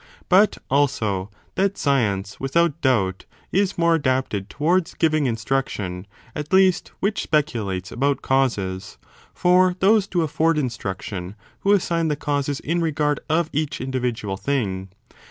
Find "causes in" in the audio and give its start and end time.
12.15-12.81